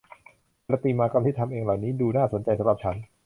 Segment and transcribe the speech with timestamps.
[0.67, 2.95] ประติมากรรมที่ทำเองเหล่านี้ดูน่าสนใจสำหรับฉัน